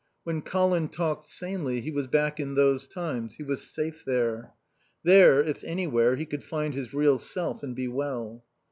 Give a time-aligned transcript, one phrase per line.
[0.23, 3.35] When Colin talked sanely he was back in those times.
[3.35, 4.51] He was safe there.
[5.03, 8.43] There, if anywhere, he could find his real self and be well.